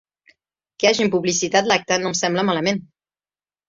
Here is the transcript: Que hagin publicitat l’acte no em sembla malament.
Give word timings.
Que 0.79 0.89
hagin 0.93 1.13
publicitat 1.17 1.71
l’acte 1.71 2.01
no 2.03 2.13
em 2.15 2.19
sembla 2.25 2.51
malament. 2.53 2.85